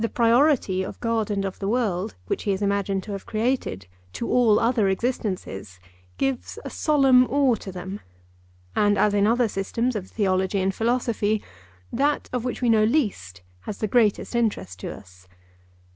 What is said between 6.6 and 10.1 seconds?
a solemn awe to them. And as in other systems of